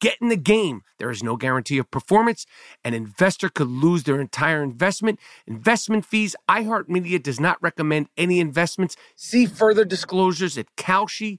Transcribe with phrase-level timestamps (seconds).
[0.00, 0.82] Get in the game.
[0.98, 2.46] There is no guarantee of performance.
[2.84, 5.18] An investor could lose their entire investment.
[5.46, 6.36] Investment fees.
[6.48, 8.96] iHeartMedia does not recommend any investments.
[9.16, 11.38] See further disclosures at Kalshi.com.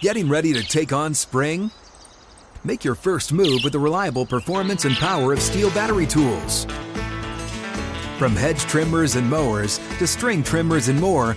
[0.00, 1.70] Getting ready to take on spring?
[2.62, 6.66] Make your first move with the reliable performance and power of STIHL battery tools.
[8.18, 11.36] From hedge trimmers and mowers to string trimmers and more,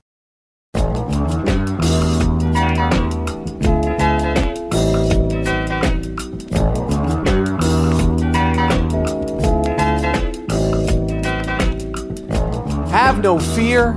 [13.01, 13.95] Have no fear.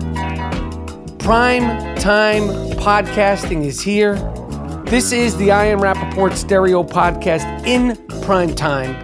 [1.18, 2.44] Prime time
[2.78, 4.14] podcasting is here.
[4.86, 8.96] This is the I Am Rapaport Stereo Podcast in prime time.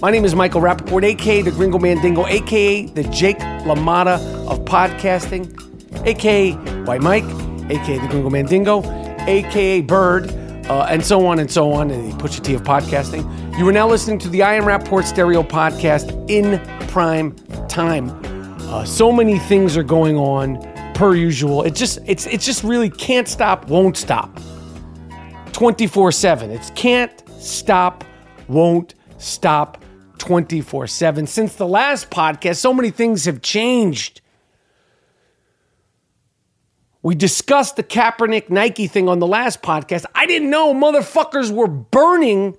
[0.00, 6.06] My name is Michael Rapaport, aka the Gringo Mandingo, aka the Jake LaMotta of podcasting,
[6.06, 6.52] aka
[6.84, 7.24] White Mike,
[7.68, 8.84] aka the Gringo Mandingo,
[9.26, 10.30] aka Bird,
[10.70, 13.58] uh, and so on and so on, and the Pusha T of podcasting.
[13.58, 17.34] You are now listening to the I Am Rapaport Stereo Podcast in prime
[17.66, 18.35] time.
[18.66, 20.60] Uh, so many things are going on
[20.94, 21.62] per usual.
[21.62, 24.40] It just it's it's just really can't stop, won't stop.
[25.52, 26.50] 24/7.
[26.50, 28.02] It's can't stop,
[28.48, 29.82] won't stop
[30.18, 31.28] 24/7.
[31.28, 34.20] Since the last podcast, so many things have changed.
[37.02, 40.06] We discussed the Kaepernick Nike thing on the last podcast.
[40.12, 42.56] I didn't know motherfuckers were burning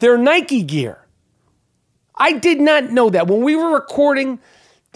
[0.00, 0.98] their Nike gear.
[2.14, 3.26] I did not know that.
[3.26, 4.38] When we were recording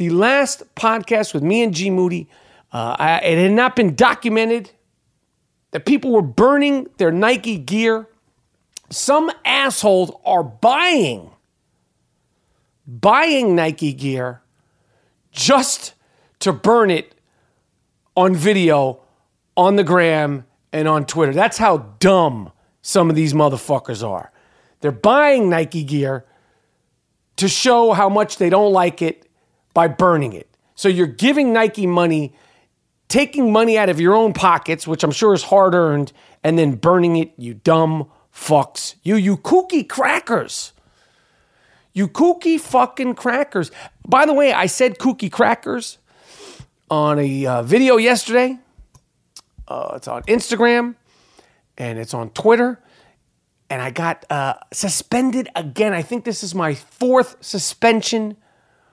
[0.00, 2.27] the last podcast with me and G Moody,
[2.72, 4.71] uh, I, it had not been documented
[5.72, 8.09] that people were burning their Nike gear.
[8.89, 11.33] Some assholes are buying,
[12.87, 14.41] buying Nike gear
[15.33, 15.93] just
[16.39, 17.15] to burn it
[18.16, 19.03] on video,
[19.55, 21.34] on the gram, and on Twitter.
[21.34, 24.33] That's how dumb some of these motherfuckers are.
[24.81, 26.25] They're buying Nike gear
[27.37, 29.27] to show how much they don't like it
[29.80, 30.46] by burning it.
[30.74, 32.34] So you're giving Nike money,
[33.08, 36.12] taking money out of your own pockets, which I'm sure is hard earned,
[36.44, 38.97] and then burning it, you dumb fucks.
[39.03, 40.74] You, you kooky crackers.
[41.94, 43.71] You kooky fucking crackers.
[44.06, 45.97] By the way, I said kooky crackers
[46.91, 48.59] on a uh, video yesterday.
[49.66, 50.94] Uh, it's on Instagram
[51.78, 52.78] and it's on Twitter.
[53.71, 55.94] And I got uh, suspended again.
[55.94, 58.36] I think this is my fourth suspension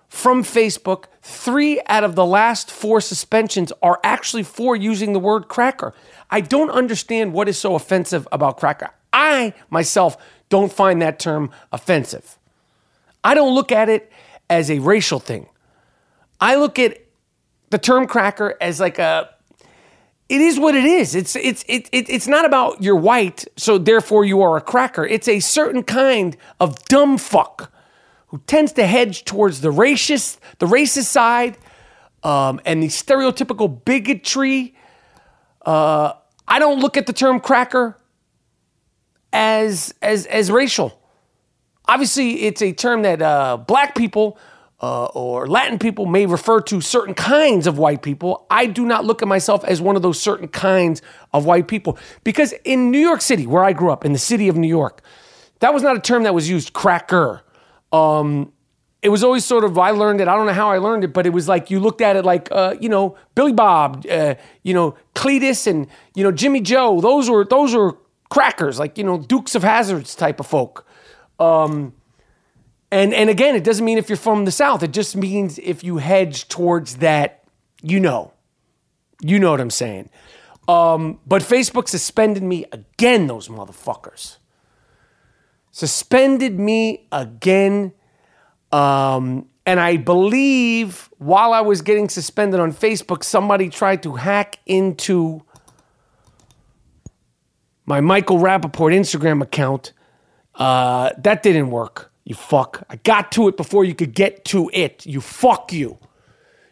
[0.07, 1.06] from Facebook.
[1.21, 5.94] Three out of the last four suspensions are actually for using the word cracker.
[6.30, 8.92] I don't understand what is so offensive about cracker.
[9.12, 10.18] I myself
[10.50, 12.38] don't find that term offensive.
[13.24, 14.12] I don't look at it
[14.50, 15.48] as a racial thing.
[16.39, 17.04] I look at
[17.69, 19.30] the term cracker as like a
[20.30, 21.15] it is what it is.
[21.15, 25.06] It's it's it, it, it's not about you're white, so therefore you are a cracker.
[25.06, 27.71] It's a certain kind of dumb fuck
[28.28, 31.58] who tends to hedge towards the racist, the racist side,
[32.24, 34.76] um, and the stereotypical bigotry.
[35.66, 36.14] Uh,
[36.48, 37.98] I don't look at the term cracker
[39.34, 41.02] as as as racial.
[41.86, 44.38] Obviously, it's a term that uh, black people
[44.82, 48.46] uh, or Latin people may refer to certain kinds of white people.
[48.50, 51.02] I do not look at myself as one of those certain kinds
[51.34, 54.48] of white people because in New York City, where I grew up, in the city
[54.50, 55.02] of New York,
[55.60, 56.74] that was not a term that was used.
[56.74, 57.42] Cracker.
[57.92, 58.51] Um,
[59.01, 60.28] it was always sort of I learned it.
[60.28, 62.25] I don't know how I learned it, but it was like you looked at it
[62.25, 67.00] like uh, you know Billy Bob, uh, you know Cletus, and you know Jimmy Joe.
[67.00, 67.98] Those were those were
[68.30, 70.86] crackers, like you know Dukes of Hazards type of folk.
[71.39, 71.94] Um,
[72.92, 74.81] and and again, it doesn't mean if you're from the South.
[74.81, 77.44] It just means if you hedge towards that,
[77.81, 78.33] you know,
[79.22, 80.10] you know what I'm saying.
[80.68, 83.28] Um, but Facebook suspended me again.
[83.28, 84.38] Those motherfuckers
[85.78, 87.94] suspended me again.
[88.72, 94.58] Um, and I believe while I was getting suspended on Facebook, somebody tried to hack
[94.66, 95.44] into
[97.86, 99.94] my Michael Rapaport Instagram account.
[100.56, 102.12] Uh, that didn't work.
[102.24, 102.84] You fuck.
[102.90, 105.06] I got to it before you could get to it.
[105.06, 106.00] You fuck you.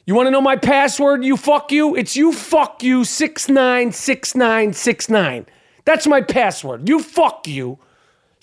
[0.07, 1.23] You want to know my password?
[1.23, 1.95] You fuck you?
[1.95, 5.45] It's you fuck you 696969.
[5.85, 6.89] That's my password.
[6.89, 7.77] You fuck you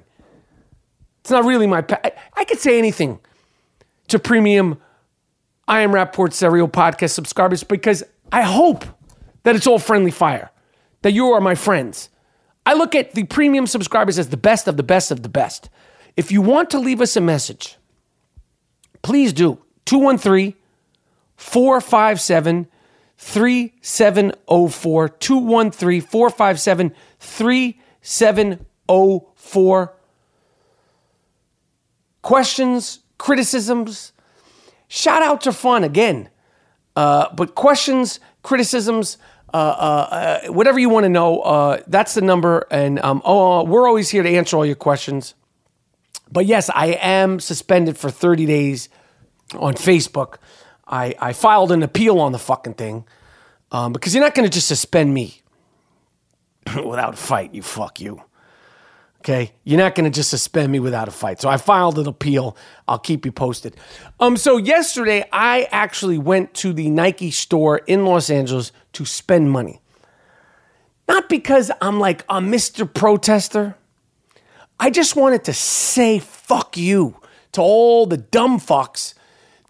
[1.21, 2.01] It's not really my pa-
[2.35, 3.21] I could say anything
[4.09, 4.79] to premium
[5.67, 8.03] I am Rapaport Stereo podcast subscribers because
[8.33, 8.87] I hope
[9.43, 10.51] that it's all friendly fire,
[11.03, 12.09] that you are my friends
[12.69, 15.71] I look at the premium subscribers as the best of the best of the best.
[16.19, 17.79] If you want to leave us a message,
[19.01, 19.59] please do.
[19.87, 20.53] 213
[21.39, 22.67] 457
[23.19, 25.09] 3704.
[25.09, 29.95] 213 457 3704.
[32.23, 34.13] Questions, criticisms,
[34.89, 36.31] shout out to fun again.
[36.97, 39.19] Uh, but questions, criticisms,
[39.53, 42.67] uh, uh, uh, whatever you want to know, uh, that's the number.
[42.71, 45.35] And um, oh, we're always here to answer all your questions.
[46.31, 48.89] But yes, I am suspended for 30 days
[49.55, 50.37] on Facebook.
[50.89, 53.05] I, I filed an appeal on the fucking thing
[53.71, 55.43] um, because you're not going to just suspend me
[56.85, 58.23] without a fight, you fuck you.
[59.21, 61.41] Okay, you're not going to just suspend me without a fight.
[61.41, 62.57] So I filed an appeal.
[62.87, 63.77] I'll keep you posted.
[64.21, 69.51] Um, so yesterday I actually went to the Nike store in Los Angeles to spend
[69.51, 69.81] money.
[71.09, 72.93] Not because I'm like a Mr.
[72.93, 73.77] Protester.
[74.79, 77.17] I just wanted to say fuck you
[77.53, 79.15] to all the dumb fucks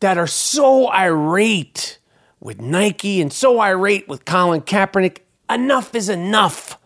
[0.01, 1.99] that are so irate
[2.41, 5.19] with Nike and so irate with Colin Kaepernick.
[5.51, 6.79] Enough is enough.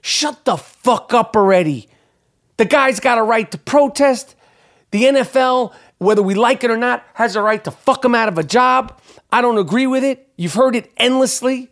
[0.00, 1.88] Shut the fuck up already.
[2.56, 4.36] The guy's got a right to protest.
[4.90, 8.28] The NFL, whether we like it or not, has a right to fuck him out
[8.28, 9.00] of a job.
[9.32, 10.28] I don't agree with it.
[10.36, 11.70] You've heard it endlessly.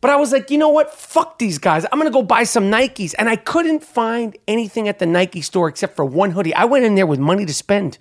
[0.00, 0.94] But I was like, you know what?
[0.94, 1.84] Fuck these guys.
[1.92, 3.14] I'm gonna go buy some Nikes.
[3.18, 6.54] And I couldn't find anything at the Nike store except for one hoodie.
[6.54, 7.98] I went in there with money to spend.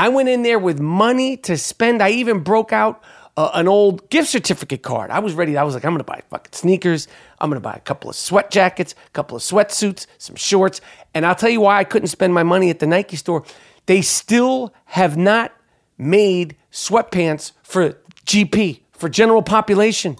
[0.00, 2.02] I went in there with money to spend.
[2.02, 3.02] I even broke out
[3.36, 5.10] uh, an old gift certificate card.
[5.10, 5.58] I was ready.
[5.58, 7.06] I was like, I'm gonna buy fucking sneakers.
[7.38, 10.80] I'm gonna buy a couple of sweat jackets, a couple of sweatsuits, some shorts.
[11.12, 13.44] And I'll tell you why I couldn't spend my money at the Nike store.
[13.84, 15.52] They still have not
[15.98, 20.16] made sweatpants for GP, for general population.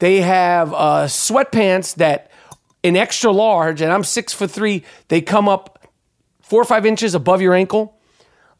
[0.00, 2.32] They have uh, sweatpants that
[2.82, 5.86] in extra large, and I'm six foot three, they come up
[6.42, 7.96] four or five inches above your ankle.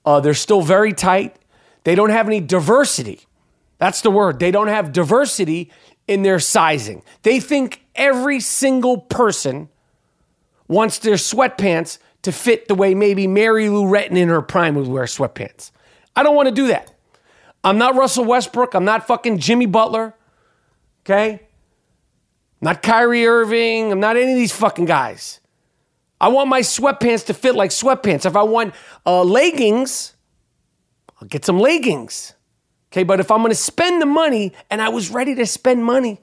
[0.04, 1.36] Uh, they're still very tight.
[1.84, 3.20] They don't have any diversity.
[3.78, 4.38] That's the word.
[4.38, 5.70] They don't have diversity
[6.06, 7.02] in their sizing.
[7.22, 9.68] They think every single person
[10.68, 14.88] wants their sweatpants to fit the way maybe Mary Lou Retton in her prime would
[14.88, 15.70] wear sweatpants.
[16.16, 16.92] I don't want to do that.
[17.62, 18.74] I'm not Russell Westbrook.
[18.74, 20.14] I'm not fucking Jimmy Butler.
[21.04, 21.40] Okay?
[22.60, 23.92] Not Kyrie Irving.
[23.92, 25.40] I'm not any of these fucking guys.
[26.20, 28.24] I want my sweatpants to fit like sweatpants.
[28.24, 30.14] If I want uh, leggings,
[31.20, 32.34] I'll get some leggings.
[32.92, 36.20] Okay, but if I'm gonna spend the money, and I was ready to spend money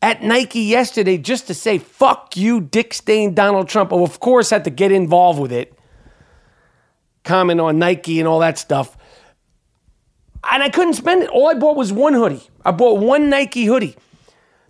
[0.00, 3.92] at Nike yesterday just to say, fuck you, Dick Stain, Donald Trump.
[3.92, 5.76] Oh, of course, I had to get involved with it.
[7.24, 8.96] Comment on Nike and all that stuff.
[10.50, 11.30] And I couldn't spend it.
[11.30, 12.42] All I bought was one hoodie.
[12.64, 13.96] I bought one Nike hoodie.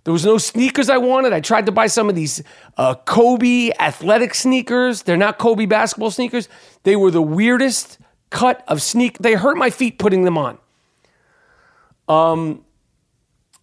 [0.03, 1.31] There was no sneakers I wanted.
[1.31, 2.43] I tried to buy some of these
[2.77, 5.03] uh, Kobe athletic sneakers.
[5.03, 6.49] They're not Kobe basketball sneakers.
[6.83, 9.17] They were the weirdest cut of sneak.
[9.19, 10.57] They hurt my feet putting them on.
[12.09, 12.65] Um,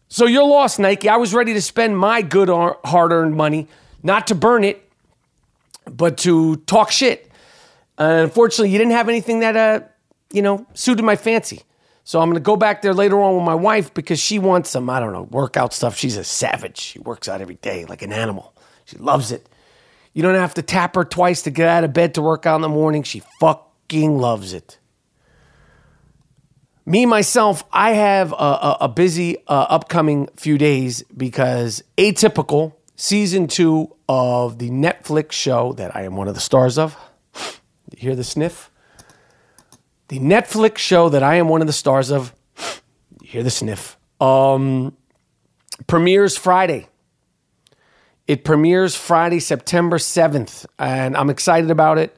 [0.09, 1.09] so you're lost, Nike.
[1.09, 3.69] I was ready to spend my good hard earned money,
[4.03, 4.91] not to burn it,
[5.85, 7.31] but to talk shit.
[7.99, 9.81] Uh, unfortunately, you didn't have anything that, uh,
[10.33, 11.63] you know, suited my fancy.
[12.05, 14.71] So I'm going to go back there later on with my wife because she wants
[14.71, 15.97] some, I don't know, workout stuff.
[15.97, 16.79] She's a savage.
[16.79, 18.55] She works out every day like an animal.
[18.85, 19.49] She loves it.
[20.13, 22.57] You don't have to tap her twice to get out of bed to work out
[22.57, 23.03] in the morning.
[23.03, 24.79] She fucking loves it.
[26.85, 33.47] Me, myself, I have a, a, a busy uh, upcoming few days because Atypical, season
[33.47, 36.97] two of the Netflix show that I am one of the stars of.
[37.37, 38.70] You hear the sniff?
[40.11, 42.35] The Netflix show that I am one of the stars of.
[43.23, 43.97] Hear the sniff?
[44.21, 44.97] Um,
[45.87, 46.89] premieres Friday.
[48.27, 52.17] It premieres Friday, September 7th, and I'm excited about it.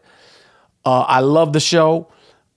[0.87, 2.11] Uh, I love the show.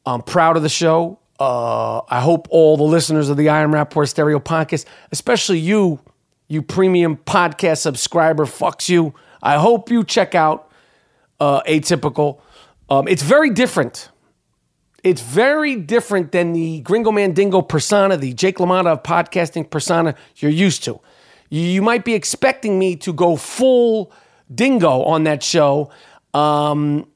[0.05, 1.19] I'm proud of the show.
[1.37, 5.99] Uh, I hope all the listeners of the I Am Rapaport Stereo podcast, especially you,
[6.47, 9.13] you premium podcast subscriber, fucks you.
[9.43, 10.71] I hope you check out
[11.41, 12.39] uh, Atypical.
[12.89, 14.11] Um, it's very different.
[15.05, 20.51] It's very different than the Gringo Mandingo persona, the Jake LaMotta of podcasting persona you're
[20.51, 20.99] used to
[21.49, 24.11] you might be expecting me to go full
[24.53, 25.89] dingo on that show.
[26.33, 27.07] Um,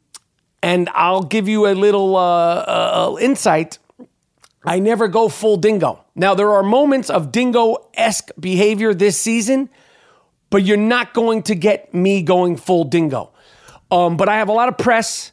[0.61, 3.79] and I'll give you a little uh, uh, insight.
[4.63, 6.03] I never go full dingo.
[6.15, 9.69] Now, there are moments of dingo esque behavior this season,
[10.49, 13.31] but you're not going to get me going full dingo.
[13.89, 15.31] Um, but I have a lot of press,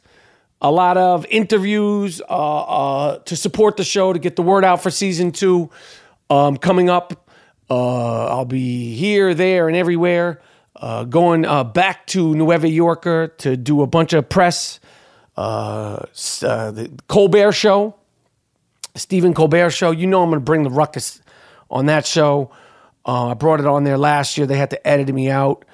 [0.61, 4.81] a lot of interviews uh, uh to support the show, to get the word out
[4.81, 5.69] for season two
[6.29, 7.29] um, coming up.
[7.69, 10.41] Uh, I'll be here, there, and everywhere.
[10.75, 14.79] Uh, going uh, back to Nueva Yorker to do a bunch of press.
[15.35, 17.95] Uh, the Colbert Show,
[18.95, 19.91] Stephen Colbert Show.
[19.91, 21.21] You know I'm going to bring the ruckus
[21.69, 22.51] on that show.
[23.05, 24.47] I brought it on there last year.
[24.47, 25.65] They had to edit me out.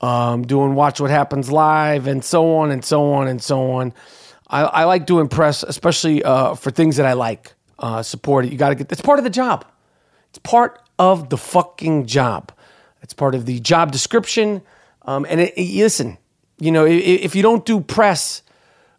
[0.00, 3.92] Um, doing Watch What Happens Live and so on and so on and so on.
[4.50, 7.54] I, I like doing press, especially for things that I like.
[8.02, 8.52] support it.
[8.52, 8.92] You got to get.
[8.92, 9.64] It's part of the job.
[10.30, 12.52] It's part of the fucking job.
[13.02, 14.62] It's part of the job description.
[15.02, 16.18] Um, and it, it, listen,
[16.58, 18.42] you know, if, if, you don't do press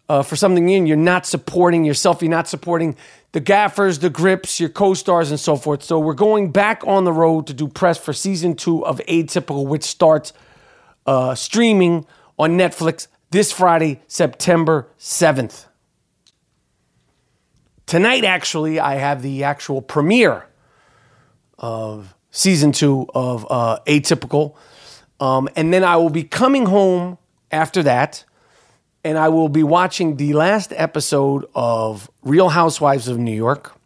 [0.09, 2.21] uh, for something in, you're not supporting yourself.
[2.21, 2.97] You're not supporting
[3.31, 5.83] the gaffers, the grips, your co-stars, and so forth.
[5.83, 9.65] So we're going back on the road to do press for season two of Atypical,
[9.67, 10.33] which starts
[11.05, 12.05] uh, streaming
[12.37, 15.65] on Netflix this Friday, September 7th.
[17.85, 20.45] Tonight, actually, I have the actual premiere
[21.57, 24.55] of season two of uh, Atypical.
[25.19, 27.17] Um, and then I will be coming home
[27.51, 28.25] after that,
[29.03, 33.77] and I will be watching the last episode of Real Housewives of New York.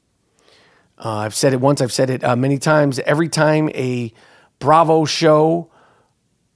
[0.97, 2.99] Uh, I've said it once, I've said it uh, many times.
[2.99, 4.11] Every time a
[4.59, 5.69] Bravo show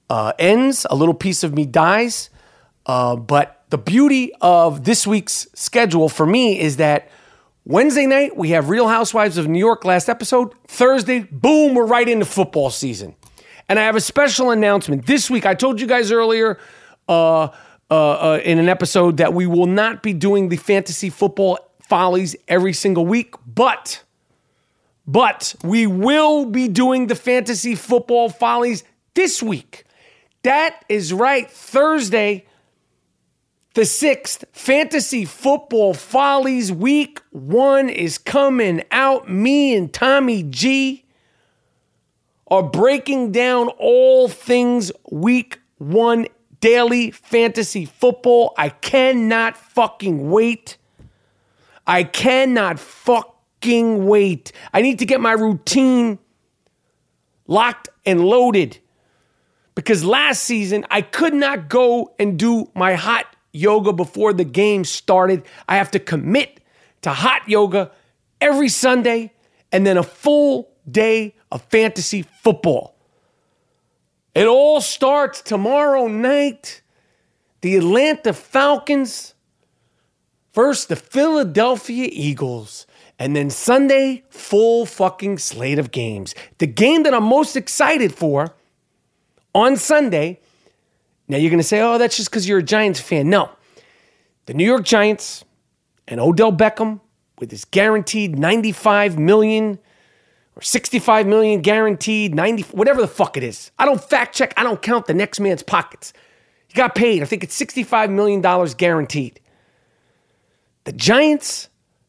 [0.08, 2.30] uh, ends, a little piece of me dies.
[2.86, 7.10] Uh, but the beauty of this week's schedule for me is that
[7.64, 10.54] Wednesday night, we have Real Housewives of New York last episode.
[10.66, 13.14] Thursday, boom, we're right into football season.
[13.68, 15.06] And I have a special announcement.
[15.06, 16.58] This week, I told you guys earlier
[17.08, 17.50] uh, uh,
[17.90, 21.58] uh, in an episode that we will not be doing the fantasy football
[21.88, 24.02] follies every single week, but
[25.06, 28.84] but we will be doing the fantasy football follies
[29.14, 29.84] this week.
[30.44, 31.50] That is right.
[31.50, 32.46] Thursday,
[33.74, 39.30] the sixth Fantasy Football Follies Week One is coming out.
[39.30, 41.04] Me and Tommy G
[42.48, 46.26] are breaking down all things Week One
[46.60, 48.54] daily fantasy football.
[48.58, 50.76] I cannot fucking wait.
[51.86, 54.52] I cannot fucking wait.
[54.72, 56.18] I need to get my routine
[57.46, 58.78] locked and loaded
[59.74, 64.84] because last season I could not go and do my hot yoga before the game
[64.84, 65.44] started.
[65.68, 66.60] I have to commit
[67.02, 67.90] to hot yoga
[68.40, 69.32] every Sunday
[69.72, 72.96] and then a full day of fantasy football.
[74.34, 76.82] It all starts tomorrow night.
[77.62, 79.34] The Atlanta Falcons
[80.54, 82.86] versus the Philadelphia Eagles.
[83.18, 86.34] And then Sunday, full fucking slate of games.
[86.58, 88.54] The game that I'm most excited for
[89.54, 90.40] on Sunday
[91.30, 93.30] now you're going to say, oh, that's just because you're a Giants fan.
[93.30, 93.50] No.
[94.46, 95.44] The New York Giants
[96.08, 97.00] and Odell Beckham
[97.38, 99.78] with his guaranteed 95 million
[100.56, 103.70] or 65 million guaranteed, 90, whatever the fuck it is.
[103.78, 106.12] I don't fact check, I don't count the next man's pockets.
[106.66, 108.40] He got paid, I think it's $65 million
[108.76, 109.40] guaranteed.
[110.84, 111.68] The Giants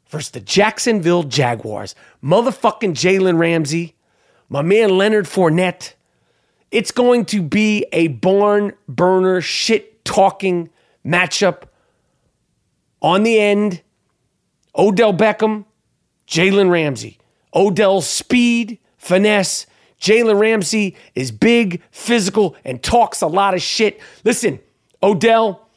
[0.09, 1.93] versus the Jacksonville Jaguars.
[2.23, 3.95] Motherfucking Jalen Ramsey,
[4.49, 5.93] my man Leonard Fournette.
[6.71, 10.69] It's going to be a barn burner, shit talking
[11.05, 11.63] matchup
[13.01, 13.81] on the end.
[14.75, 15.65] Odell Beckham,
[16.27, 17.19] Jalen Ramsey.
[17.53, 19.65] Odell's speed, finesse.
[19.99, 23.99] Jalen Ramsey is big, physical, and talks a lot of shit.
[24.23, 24.59] Listen,
[25.03, 25.67] Odell,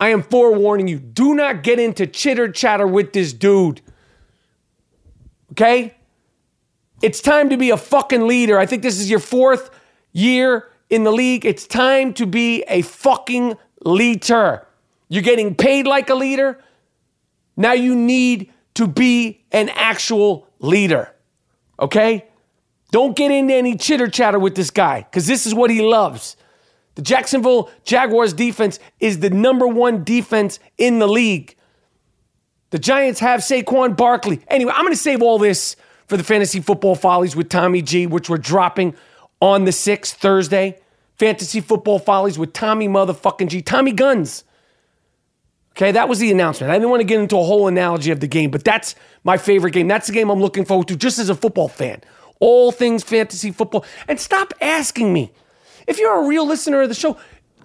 [0.00, 0.98] I am forewarning you.
[0.98, 3.80] Do not get into chitter chatter with this dude.
[5.52, 5.94] Okay?
[7.00, 8.58] It's time to be a fucking leader.
[8.58, 9.70] I think this is your fourth
[10.12, 11.44] year in the league.
[11.44, 14.66] It's time to be a fucking leader.
[15.08, 16.62] You're getting paid like a leader.
[17.56, 21.14] Now you need to be an actual leader.
[21.78, 22.26] Okay?
[22.90, 26.36] Don't get into any chitter chatter with this guy because this is what he loves.
[26.94, 31.56] The Jacksonville Jaguars defense is the number one defense in the league.
[32.70, 34.40] The Giants have Saquon Barkley.
[34.48, 35.76] Anyway, I'm going to save all this
[36.06, 38.94] for the fantasy football follies with Tommy G, which we're dropping
[39.42, 40.78] on the 6th, Thursday.
[41.18, 43.60] Fantasy football follies with Tommy motherfucking G.
[43.60, 44.44] Tommy Guns.
[45.72, 46.70] Okay, that was the announcement.
[46.70, 48.94] I didn't want to get into a whole analogy of the game, but that's
[49.24, 49.88] my favorite game.
[49.88, 52.00] That's the game I'm looking forward to just as a football fan.
[52.40, 53.84] All things fantasy football.
[54.06, 55.32] And stop asking me
[55.86, 57.16] if you're a real listener of the show,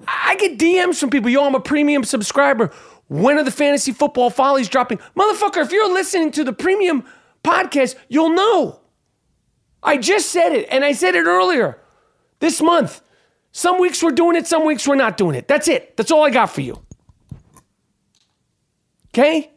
[0.07, 1.29] I get DMs from people.
[1.29, 2.72] Yo, I'm a premium subscriber.
[3.07, 5.00] When are the fantasy football follies dropping?
[5.15, 7.03] Motherfucker, if you're listening to the premium
[7.43, 8.79] podcast, you'll know.
[9.88, 11.79] I just said it, and I said it earlier
[12.39, 13.01] this month.
[13.51, 15.48] Some weeks we're doing it, some weeks we're not doing it.
[15.48, 15.98] That's it.
[15.98, 16.82] That's all I got for you.
[19.10, 19.50] Okay?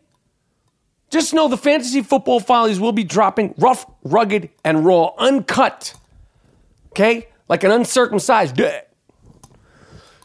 [1.11, 5.95] Just know the fantasy football follies will be dropping rough, rugged, and raw, uncut.
[6.93, 7.27] Okay?
[7.51, 8.59] like an uncircumcised.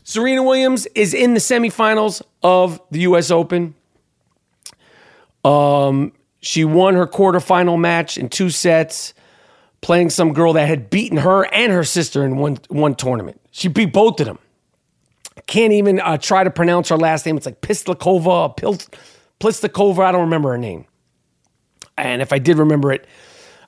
[0.03, 3.31] Serena Williams is in the semifinals of the U.S.
[3.31, 3.73] Open.
[5.43, 9.15] Um, she won her quarterfinal match in two sets,
[9.81, 13.39] playing some girl that had beaten her and her sister in one one tournament.
[13.51, 14.39] She beat both of them.
[15.47, 17.37] Can't even uh, try to pronounce her last name.
[17.37, 18.79] It's like Pislikova, Pil-
[19.39, 20.03] Plistakova.
[20.03, 20.85] I don't remember her name.
[21.97, 23.05] And if I did remember it,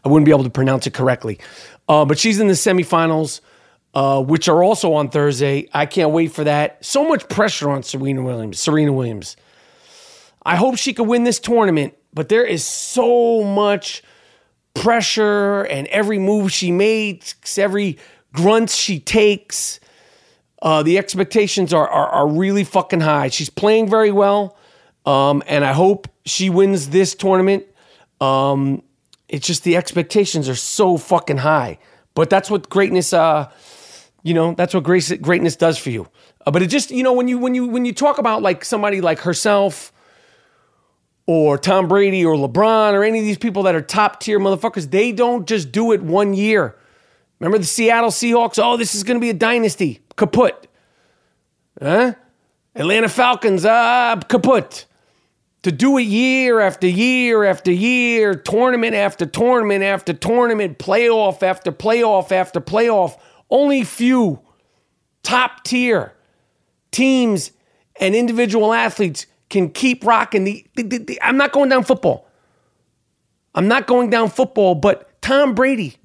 [0.03, 1.39] I wouldn't be able to pronounce it correctly.
[1.87, 3.41] Uh, but she's in the semifinals,
[3.93, 5.69] uh, which are also on Thursday.
[5.73, 6.83] I can't wait for that.
[6.83, 8.59] So much pressure on Serena Williams.
[8.59, 9.37] Serena Williams.
[10.43, 14.03] I hope she could win this tournament, but there is so much
[14.77, 17.97] pressure and every move she makes, every
[18.33, 19.79] grunt she takes.
[20.61, 23.29] Uh, the expectations are, are, are really fucking high.
[23.29, 24.57] She's playing very well,
[25.05, 27.65] um, and I hope she wins this tournament.
[28.19, 28.83] Um,
[29.29, 31.79] it's just the expectations are so fucking high.
[32.13, 33.51] But that's what greatness, uh,
[34.23, 36.07] you know, that's what grace, greatness does for you.
[36.45, 38.65] Uh, but it just, you know, when you when you when you talk about like
[38.65, 39.91] somebody like herself
[41.27, 44.89] or Tom Brady or LeBron or any of these people that are top tier motherfuckers,
[44.89, 46.75] they don't just do it one year.
[47.39, 48.57] Remember the Seattle Seahawks?
[48.61, 49.99] Oh, this is going to be a dynasty.
[50.15, 50.65] Kaput.
[51.79, 52.13] Huh?
[52.75, 54.85] Atlanta Falcons, ah, uh, kaput
[55.63, 61.71] to do it year after year after year, tournament after tournament after tournament, playoff after
[61.71, 64.39] playoff after playoff, only few
[65.23, 66.13] top tier
[66.91, 67.51] teams
[67.99, 72.27] and individual athletes can keep rocking the, the, the, the, I'm not going down football.
[73.55, 75.97] I'm not going down football, but Tom Brady,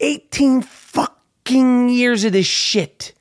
[0.00, 3.12] 18 fucking years of this shit.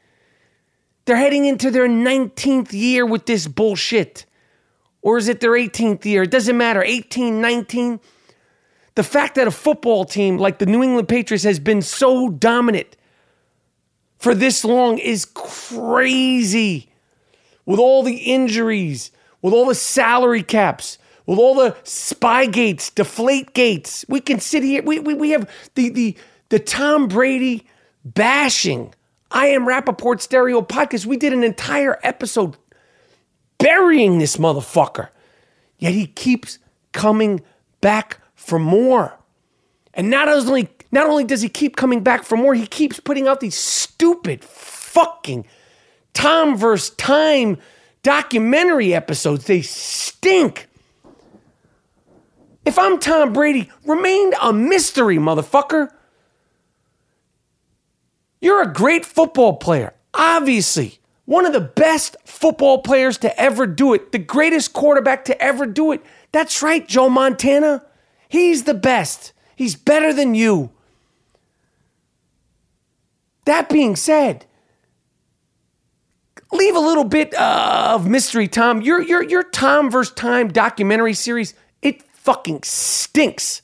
[1.06, 4.26] They're heading into their 19th year with this bullshit
[5.06, 6.24] or is it their 18th year?
[6.24, 6.82] It doesn't matter.
[6.82, 8.00] 18, 19.
[8.96, 12.98] The fact that a football team like the New England Patriots has been so dominant
[14.18, 16.90] for this long is crazy.
[17.68, 19.12] With all the injuries,
[19.46, 24.64] with all the salary caps, with all the spy gates, deflate gates, we can sit
[24.64, 24.82] here.
[24.82, 26.18] We, we, we have the, the,
[26.50, 27.68] the Tom Brady
[28.04, 28.92] bashing.
[29.30, 31.06] I am Rapaport Stereo podcast.
[31.06, 32.58] We did an entire episode
[33.60, 35.10] burying this motherfucker.
[35.78, 36.58] Yet he keeps
[36.92, 37.42] coming
[37.82, 39.16] back for more.
[39.94, 43.28] And not only not only does he keep coming back for more, he keeps putting
[43.28, 45.46] out these stupid fucking
[46.16, 47.60] Tom versus Time
[48.06, 49.46] documentary episodes.
[49.46, 50.68] They stink.
[52.64, 55.90] If I'm Tom Brady, remain a mystery, motherfucker.
[58.40, 63.94] You're a great football player, obviously one of the best football players to ever do
[63.94, 66.06] it, the greatest quarterback to ever do it.
[66.32, 67.84] That's right, Joe Montana.
[68.30, 69.34] He's the best.
[69.56, 70.70] He's better than you.
[73.46, 74.46] That being said,
[76.52, 78.82] leave a little bit uh, of mystery, Tom.
[78.82, 83.62] Your your your Tom versus Time documentary series, it fucking stinks.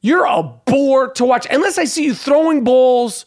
[0.00, 1.46] You're a bore to watch.
[1.50, 3.24] Unless I see you throwing balls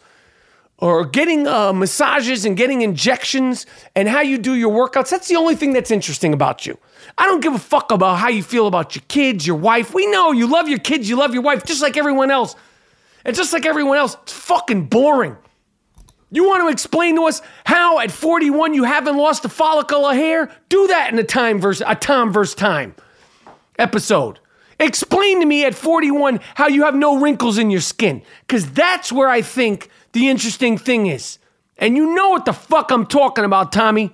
[0.78, 5.38] or getting uh, massages and getting injections and how you do your workouts, that's the
[5.38, 6.78] only thing that's interesting about you.
[7.18, 9.92] I don't give a fuck about how you feel about your kids, your wife.
[9.96, 12.56] We know you love your kids, you love your wife, just like everyone else.
[13.26, 15.36] And just like everyone else, it's fucking boring.
[16.30, 20.16] You want to explain to us how at 41 you haven't lost a follicle of
[20.16, 20.52] hair?
[20.68, 22.96] Do that in a time verse a Tom versus time
[23.80, 24.40] episode.
[24.80, 28.22] Explain to me at 41 how you have no wrinkles in your skin.
[28.42, 31.40] Because that's where I think the interesting thing is.
[31.78, 34.14] And you know what the fuck I'm talking about, Tommy.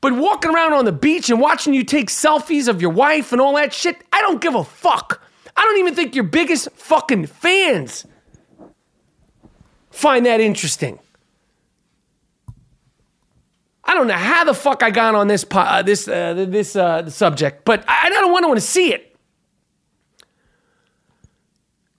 [0.00, 3.40] But walking around on the beach and watching you take selfies of your wife and
[3.40, 5.20] all that shit, I don't give a fuck.
[5.56, 8.06] I don't even think your biggest fucking fans
[9.98, 10.98] find that interesting.
[13.82, 17.10] I don't know how the fuck I got on this uh, this uh, this uh,
[17.10, 19.16] subject, but I, I don't want to see it.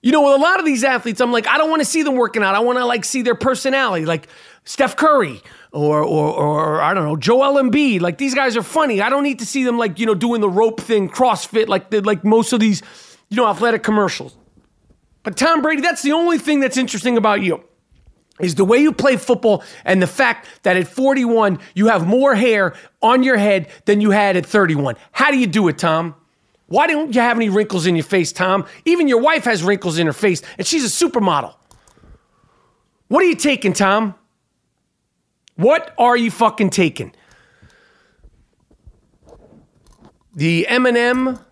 [0.02, 2.02] You know, with a lot of these athletes, I'm like, I don't want to see
[2.02, 2.54] them working out.
[2.54, 4.28] I want to like see their personality, like
[4.64, 8.00] Steph Curry or, or or I don't know, Joel Embiid.
[8.00, 9.02] Like these guys are funny.
[9.02, 11.92] I don't need to see them like you know doing the rope thing, CrossFit, like
[12.06, 12.82] like most of these
[13.28, 14.36] you know athletic commercials.
[15.22, 17.62] But Tom Brady, that's the only thing that's interesting about you
[18.40, 22.34] is the way you play football and the fact that at 41 you have more
[22.34, 24.96] hair on your head than you had at 31.
[25.12, 26.14] How do you do it, Tom?
[26.66, 28.66] Why don't you have any wrinkles in your face, Tom?
[28.84, 31.54] Even your wife has wrinkles in her face and she's a supermodel.
[33.08, 34.14] What are you taking, Tom?
[35.56, 37.12] What are you fucking taking?
[40.34, 41.44] The Eminem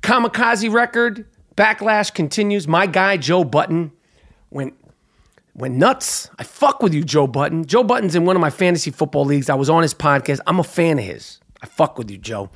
[0.00, 2.68] kamikaze record backlash continues.
[2.68, 3.90] My guy Joe Budden,
[4.50, 4.74] went
[5.56, 6.30] went nuts.
[6.38, 7.64] I fuck with you, Joe Budden.
[7.64, 9.48] Joe Budden's in one of my fantasy football leagues.
[9.48, 10.38] I was on his podcast.
[10.46, 11.40] I'm a fan of his.
[11.62, 12.50] I fuck with you, Joe.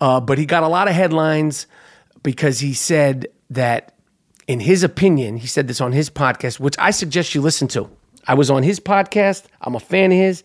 [0.00, 1.66] Uh, but he got a lot of headlines
[2.22, 3.94] because he said that,
[4.48, 7.88] in his opinion, he said this on his podcast, which I suggest you listen to.
[8.26, 9.44] I was on his podcast.
[9.60, 10.42] I'm a fan of his.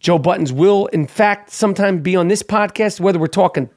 [0.00, 3.70] Joe Budden's will, in fact, sometime be on this podcast, whether we're talking.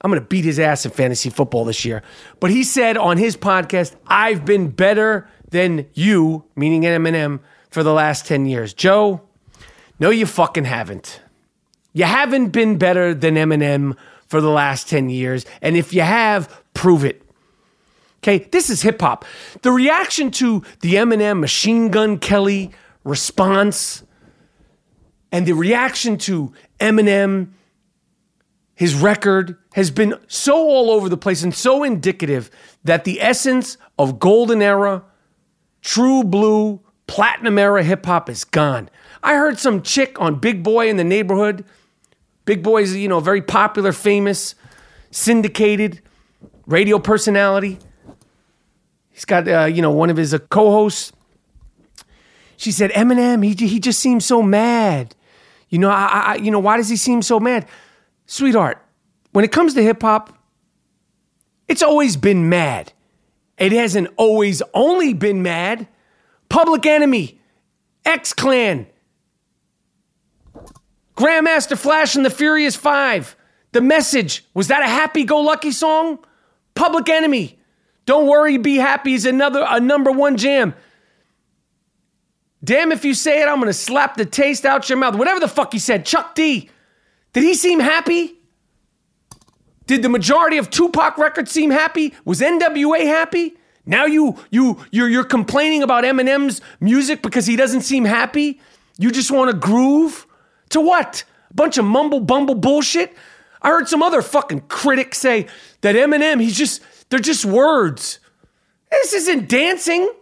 [0.00, 2.02] I'm going to beat his ass in fantasy football this year.
[2.40, 7.92] But he said on his podcast, I've been better than you, meaning Eminem, for the
[7.92, 8.74] last 10 years.
[8.74, 9.20] Joe,
[9.98, 11.20] no, you fucking haven't.
[11.92, 15.44] You haven't been better than Eminem for the last 10 years.
[15.62, 17.22] And if you have, prove it.
[18.22, 19.24] Okay, this is hip hop.
[19.62, 22.72] The reaction to the Eminem Machine Gun Kelly
[23.04, 24.02] response
[25.30, 27.52] and the reaction to Eminem,
[28.74, 32.50] his record, has been so all over the place and so indicative
[32.84, 35.04] that the essence of Golden Era
[35.82, 38.90] True blue, platinum era hip hop is gone.
[39.22, 41.64] I heard some chick on Big Boy in the neighborhood.
[42.44, 44.54] Big Boy's, you know, very popular, famous,
[45.10, 46.00] syndicated
[46.66, 47.78] radio personality.
[49.10, 51.12] He's got, uh, you know, one of his uh, co-hosts.
[52.56, 55.14] She said, Eminem, he, he just seems so mad.
[55.68, 57.66] You know, I, I, you know, why does he seem so mad?
[58.26, 58.82] Sweetheart,
[59.32, 60.38] when it comes to hip hop,
[61.66, 62.92] it's always been mad.
[63.58, 65.88] It hasn't always only been mad.
[66.48, 67.40] Public Enemy,
[68.04, 68.86] X Clan,
[71.16, 73.36] Grandmaster Flash and the Furious Five.
[73.72, 76.20] The message was that a happy go lucky song?
[76.74, 77.58] Public Enemy,
[78.06, 80.74] Don't Worry, Be Happy is another a number one jam.
[82.62, 85.16] Damn if you say it, I'm gonna slap the taste out your mouth.
[85.16, 86.06] Whatever the fuck he said.
[86.06, 86.70] Chuck D.
[87.32, 88.37] Did he seem happy?
[89.88, 92.12] Did the majority of Tupac records seem happy?
[92.26, 93.56] Was NWA happy?
[93.86, 98.60] Now you you you're, you're complaining about Eminem's music because he doesn't seem happy?
[98.98, 100.26] You just want to groove?
[100.70, 101.24] To what?
[101.50, 103.16] A bunch of mumble bumble bullshit?
[103.62, 105.46] I heard some other fucking critic say
[105.80, 108.20] that Eminem, he's just they're just words.
[108.90, 110.12] This isn't dancing.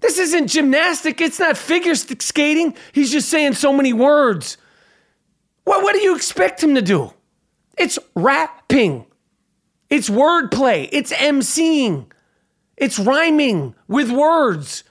[0.00, 1.20] This isn't gymnastic.
[1.20, 2.74] It's not figure skating.
[2.90, 4.58] He's just saying so many words.
[5.62, 7.12] What, what do you expect him to do?
[7.76, 9.06] It's rapping.
[9.88, 10.88] It's wordplay.
[10.92, 12.06] It's emceeing.
[12.76, 14.84] It's rhyming with words.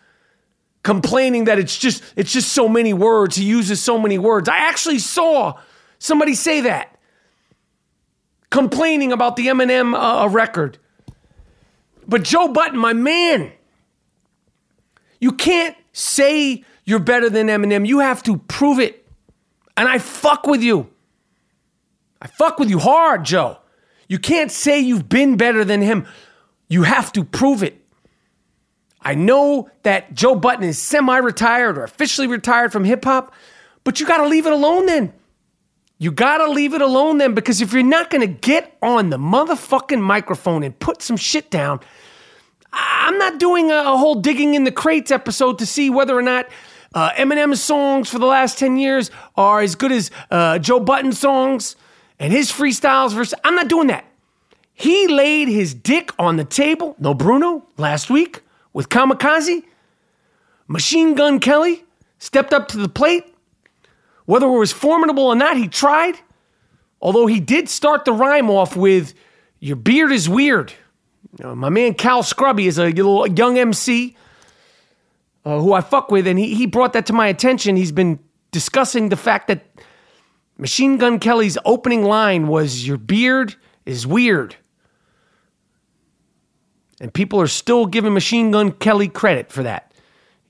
[0.83, 3.35] Complaining that it's just it's just so many words.
[3.35, 4.49] He uses so many words.
[4.49, 5.59] I actually saw
[5.99, 6.97] somebody say that.
[8.49, 10.77] Complaining about the Eminem uh, record.
[12.07, 13.51] But Joe Budden, my man,
[15.19, 17.87] you can't say you're better than Eminem.
[17.87, 19.07] You have to prove it.
[19.77, 20.89] And I fuck with you.
[22.21, 23.57] I fuck with you hard, Joe.
[24.07, 26.05] You can't say you've been better than him.
[26.67, 27.77] You have to prove it.
[29.01, 33.33] I know that Joe Budden is semi retired or officially retired from hip hop,
[33.83, 35.13] but you got to leave it alone then.
[36.01, 40.01] You gotta leave it alone then, because if you're not gonna get on the motherfucking
[40.01, 41.79] microphone and put some shit down,
[42.73, 46.47] I'm not doing a whole digging in the crates episode to see whether or not
[46.95, 51.19] uh, Eminem's songs for the last 10 years are as good as uh, Joe Budden's
[51.19, 51.75] songs
[52.21, 53.37] and his freestyles versus.
[53.43, 54.05] I'm not doing that.
[54.73, 58.41] He laid his dick on the table, no Bruno, last week
[58.73, 59.63] with Kamikaze.
[60.67, 61.83] Machine Gun Kelly
[62.19, 63.25] stepped up to the plate.
[64.25, 66.19] Whether it was formidable or not, he tried.
[67.01, 69.15] Although he did start the rhyme off with,
[69.59, 70.71] Your beard is weird.
[71.39, 74.15] You know, my man Cal Scruby is a little young MC
[75.43, 77.75] uh, who I fuck with, and he, he brought that to my attention.
[77.75, 78.19] He's been
[78.51, 79.65] discussing the fact that
[80.61, 84.55] Machine Gun Kelly's opening line was, Your beard is weird.
[87.01, 89.91] And people are still giving Machine Gun Kelly credit for that.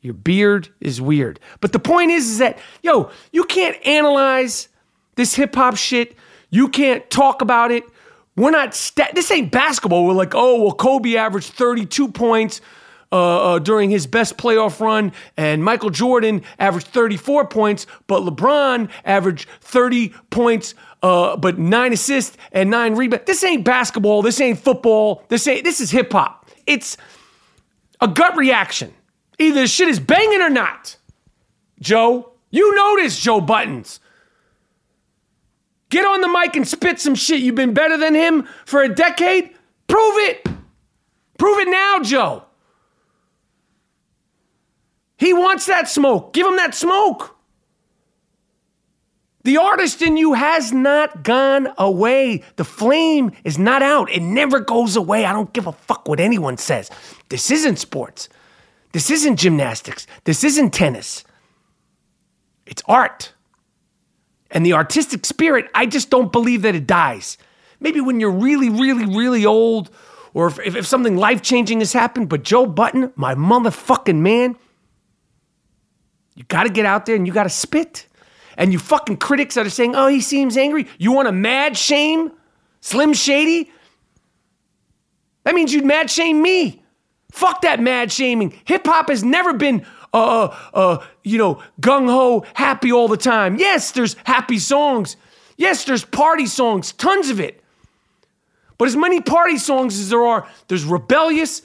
[0.01, 1.39] Your beard is weird.
[1.61, 4.67] But the point is, is that, yo, you can't analyze
[5.15, 6.17] this hip hop shit.
[6.49, 7.85] You can't talk about it.
[8.35, 10.05] We're not, sta- this ain't basketball.
[10.05, 12.59] We're like, oh, well, Kobe averaged 32 points
[13.11, 18.89] uh, uh, during his best playoff run, and Michael Jordan averaged 34 points, but LeBron
[19.03, 23.25] averaged 30 points, uh, but nine assists and nine rebounds.
[23.25, 24.21] This ain't basketball.
[24.21, 25.23] This ain't football.
[25.27, 25.63] This ain't.
[25.63, 26.49] This is hip hop.
[26.65, 26.97] It's
[27.99, 28.93] a gut reaction.
[29.39, 30.97] Either shit is banging or not.
[31.79, 33.99] Joe, you notice Joe Budden's.
[35.89, 37.41] Get on the mic and spit some shit.
[37.41, 39.51] You've been better than him for a decade.
[39.87, 40.47] Prove it.
[41.37, 42.45] Prove it now, Joe.
[45.21, 46.33] He wants that smoke.
[46.33, 47.37] Give him that smoke.
[49.43, 52.43] The artist in you has not gone away.
[52.55, 54.09] The flame is not out.
[54.11, 55.25] It never goes away.
[55.25, 56.89] I don't give a fuck what anyone says.
[57.29, 58.29] This isn't sports.
[58.93, 60.07] This isn't gymnastics.
[60.23, 61.23] This isn't tennis.
[62.65, 63.33] It's art.
[64.49, 67.37] And the artistic spirit, I just don't believe that it dies.
[67.79, 69.91] Maybe when you're really, really, really old,
[70.33, 74.57] or if, if something life changing has happened, but Joe Budden, my motherfucking man,
[76.41, 78.07] you got to get out there and you got to spit.
[78.57, 80.87] And you fucking critics that are saying, oh, he seems angry.
[80.97, 82.31] You want to mad shame
[82.79, 83.71] Slim Shady?
[85.43, 86.81] That means you'd mad shame me.
[87.31, 88.59] Fuck that mad shaming.
[88.65, 93.17] Hip hop has never been, uh, uh, uh you know, gung ho, happy all the
[93.17, 93.57] time.
[93.57, 95.17] Yes, there's happy songs.
[95.57, 97.63] Yes, there's party songs, tons of it.
[98.79, 101.61] But as many party songs as there are, there's rebellious,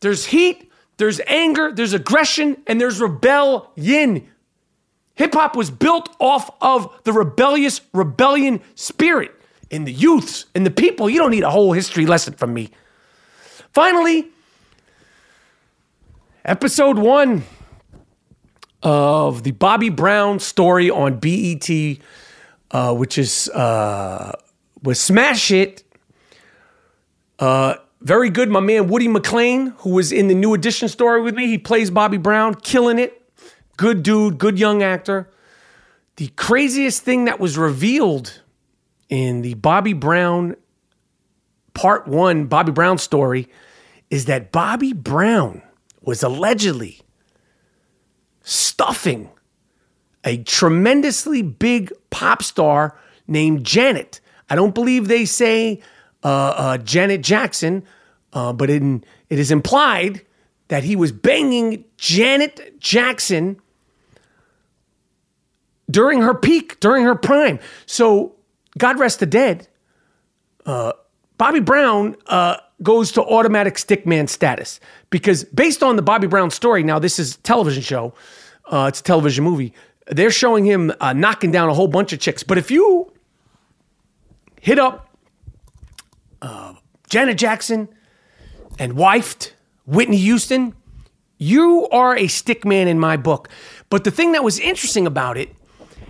[0.00, 0.65] there's heat,
[0.98, 4.26] there's anger, there's aggression, and there's rebellion.
[5.14, 9.32] Hip hop was built off of the rebellious rebellion spirit
[9.70, 11.10] in the youths, in the people.
[11.10, 12.70] You don't need a whole history lesson from me.
[13.72, 14.28] Finally,
[16.44, 17.44] episode one
[18.82, 21.68] of the Bobby Brown story on BET,
[22.70, 24.32] uh, which is uh,
[24.82, 25.82] was smash It.
[27.38, 28.50] Uh, very good.
[28.50, 31.90] My man Woody McClain, who was in the New Edition story with me, he plays
[31.90, 33.22] Bobby Brown, killing it.
[33.76, 35.30] Good dude, good young actor.
[36.16, 38.40] The craziest thing that was revealed
[39.08, 40.56] in the Bobby Brown
[41.74, 43.48] part one Bobby Brown story
[44.08, 45.62] is that Bobby Brown
[46.00, 47.00] was allegedly
[48.42, 49.28] stuffing
[50.24, 54.20] a tremendously big pop star named Janet.
[54.48, 55.82] I don't believe they say
[56.26, 57.84] uh, uh, Janet Jackson.
[58.32, 60.22] Uh, but in, it is implied
[60.68, 63.60] that he was banging Janet Jackson
[65.88, 67.60] during her peak, during her prime.
[67.86, 68.34] So,
[68.76, 69.68] God rest the dead,
[70.66, 70.92] uh,
[71.38, 76.82] Bobby Brown uh, goes to automatic stickman status because based on the Bobby Brown story,
[76.82, 78.12] now this is a television show,
[78.66, 79.72] uh, it's a television movie.
[80.08, 82.42] They're showing him uh, knocking down a whole bunch of chicks.
[82.42, 83.12] But if you
[84.60, 85.05] hit up
[86.42, 86.74] uh,
[87.08, 87.88] Janet Jackson,
[88.78, 89.52] and wifed
[89.86, 90.74] Whitney Houston,
[91.38, 93.48] you are a stick man in my book.
[93.90, 95.54] But the thing that was interesting about it,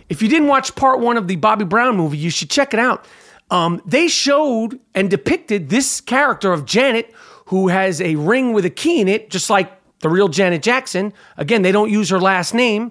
[0.08, 2.80] if you didn't watch part one of the Bobby Brown movie, you should check it
[2.80, 3.04] out.
[3.50, 7.12] Um, they showed and depicted this character of Janet,
[7.46, 11.12] who has a ring with a key in it, just like the real Janet Jackson.
[11.36, 12.90] Again, they don't use her last name.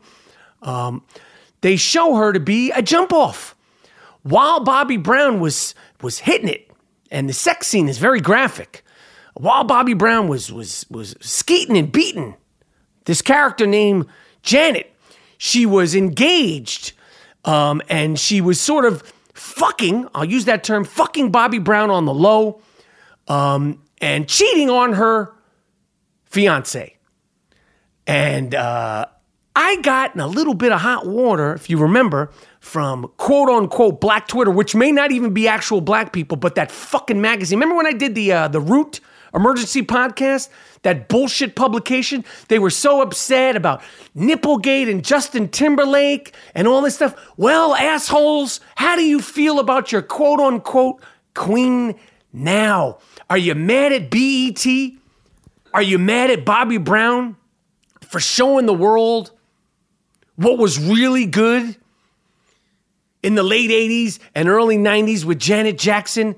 [0.62, 1.04] Um,
[1.62, 3.56] they show her to be a jump off
[4.24, 6.70] while Bobby Brown was was hitting it,
[7.12, 8.84] and the sex scene is very graphic
[9.36, 12.36] while Bobby Brown was was was skeeting and beating
[13.06, 14.08] this character named
[14.42, 14.94] Janet,
[15.38, 16.94] she was engaged,
[17.44, 19.02] um, and she was sort of
[19.34, 20.08] fucking.
[20.16, 22.62] I'll use that term, fucking Bobby Brown on the low,
[23.28, 25.34] um, and cheating on her
[26.26, 26.96] fiance.
[28.08, 29.08] And uh,
[29.56, 32.32] I got in a little bit of hot water, if you remember,
[32.66, 36.72] from quote unquote black Twitter, which may not even be actual black people, but that
[36.72, 37.60] fucking magazine.
[37.60, 39.02] Remember when I did the uh, the Root
[39.36, 40.50] emergency podcast?
[40.82, 42.26] That bullshit publication.
[42.48, 43.84] They were so upset about
[44.16, 47.16] Nipplegate and Justin Timberlake and all this stuff.
[47.38, 51.02] Well, assholes, how do you feel about your quote unquote
[51.36, 51.94] queen
[52.34, 52.98] now?
[53.30, 54.66] Are you mad at BET?
[55.72, 57.38] Are you mad at Bobby Brown
[58.02, 59.32] for showing the world
[60.36, 61.78] what was really good
[63.26, 66.36] in the late 80s and early 90s with Janet Jackson?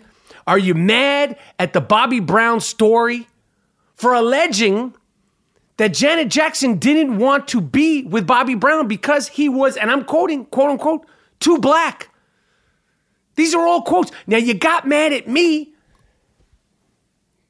[0.47, 3.28] Are you mad at the Bobby Brown story
[3.95, 4.95] for alleging
[5.76, 10.06] that Janet Jackson didn't want to be with Bobby Brown because he was, and I'm
[10.06, 11.06] quoting, quote unquote,
[11.41, 12.10] too black?
[13.36, 14.12] These are all quotes.
[14.26, 15.73] Now you got mad at me.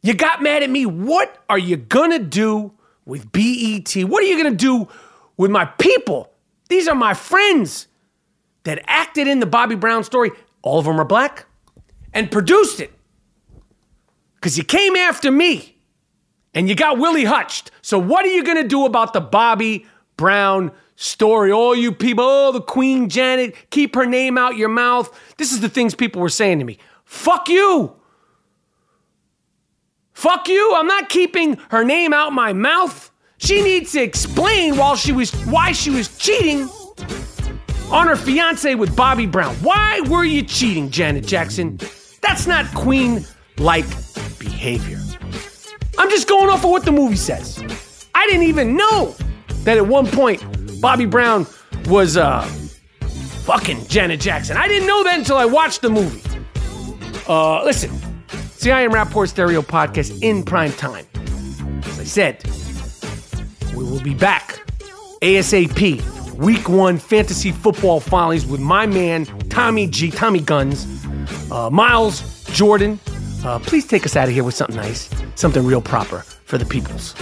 [0.01, 0.87] You got mad at me.
[0.87, 2.71] What are you gonna do
[3.05, 3.95] with BET?
[4.03, 4.87] What are you gonna do
[5.37, 6.31] with my people?
[6.69, 7.87] These are my friends
[8.67, 10.29] that acted in the Bobby Brown story.
[10.61, 11.45] All of them are black
[12.13, 12.91] and produced it.
[14.35, 15.77] Because you came after me
[16.53, 17.71] and you got Willie Hutched.
[17.81, 19.85] So, what are you going to do about the Bobby
[20.17, 21.49] Brown story?
[21.49, 25.17] All you people, oh, the Queen Janet, keep her name out your mouth.
[25.37, 26.77] This is the things people were saying to me.
[27.05, 27.95] Fuck you.
[30.11, 30.73] Fuck you.
[30.75, 33.11] I'm not keeping her name out my mouth.
[33.37, 36.67] She needs to explain while she was why she was cheating
[37.91, 39.55] on her fiance with Bobby Brown.
[39.55, 41.79] Why were you cheating, Janet Jackson?
[42.21, 43.25] That's not queen
[43.57, 43.85] like
[44.39, 44.99] behavior.
[45.97, 47.63] I'm just going off of what the movie says.
[48.13, 49.15] I didn't even know
[49.63, 50.43] that at one point
[50.81, 51.47] Bobby Brown
[51.85, 52.41] was uh
[53.45, 54.57] fucking Janet Jackson.
[54.57, 56.21] I didn't know that until I watched the movie.
[57.27, 57.91] Uh listen,
[58.51, 61.05] see I am Rapaport Stereo Podcast in prime time.
[61.85, 62.43] As I said,
[63.75, 64.59] we will be back
[65.21, 66.16] ASAP.
[66.37, 70.85] Week one fantasy football finals with my man Tommy G, Tommy Guns,
[71.51, 72.99] uh, Miles Jordan.
[73.43, 76.65] Uh, please take us out of here with something nice, something real proper for the
[76.65, 77.15] peoples.